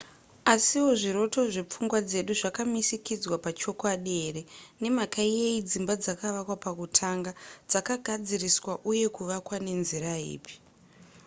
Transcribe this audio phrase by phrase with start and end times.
[0.53, 4.41] asiwo zviroto zvepfungwa dzedu zvakamisikidzwa pachokwadi here?
[4.81, 7.31] nemhaka yeyi dzimba dzakavakwa pakutanga?
[7.69, 10.53] dzakagadziriswa uye kuvakwa nenzira ipi?